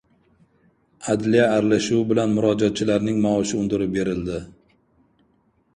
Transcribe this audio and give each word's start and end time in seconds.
Adliya 1.13 1.43
aralashuvi 1.57 2.07
bilan 2.13 2.33
murojaatchilarning 2.39 3.21
maoshi 3.27 3.61
undirib 3.61 3.97
berildi 3.99 4.43